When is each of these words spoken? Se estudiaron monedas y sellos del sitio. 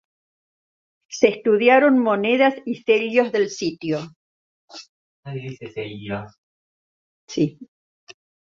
Se 1.11 1.27
estudiaron 1.27 1.99
monedas 1.99 2.55
y 2.65 2.81
sellos 2.81 3.31
del 3.31 3.51
sitio. 3.51 3.99